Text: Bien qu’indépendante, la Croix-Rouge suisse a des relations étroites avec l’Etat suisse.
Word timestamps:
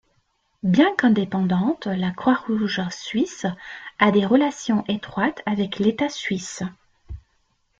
Bien 0.63 0.95
qu’indépendante, 0.95 1.85
la 1.85 2.09
Croix-Rouge 2.09 2.81
suisse 2.89 3.45
a 3.99 4.09
des 4.09 4.25
relations 4.25 4.83
étroites 4.87 5.43
avec 5.45 5.77
l’Etat 5.77 6.09
suisse. 6.09 6.63